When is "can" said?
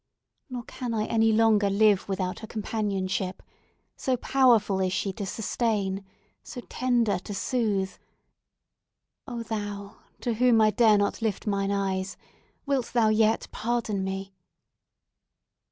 0.65-0.95